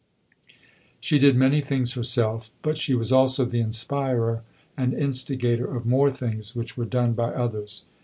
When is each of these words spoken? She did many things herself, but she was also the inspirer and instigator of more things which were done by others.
She 0.99 1.19
did 1.19 1.35
many 1.35 1.61
things 1.61 1.93
herself, 1.93 2.49
but 2.63 2.75
she 2.75 2.95
was 2.95 3.11
also 3.11 3.45
the 3.45 3.59
inspirer 3.59 4.41
and 4.75 4.95
instigator 4.95 5.67
of 5.75 5.85
more 5.85 6.09
things 6.09 6.55
which 6.55 6.75
were 6.75 6.85
done 6.85 7.13
by 7.13 7.29
others. 7.35 7.83